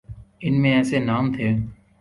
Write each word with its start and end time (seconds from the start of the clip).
ان 0.43 0.53
میں 0.61 0.73
ایسے 0.77 0.99
نام 0.99 1.25
تھے۔ 1.33 1.47